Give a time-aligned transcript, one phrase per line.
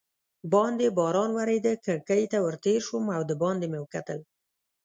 [0.53, 4.19] باندې باران ورېده، کړکۍ ته ور تېر شوم او دباندې مې وکتل.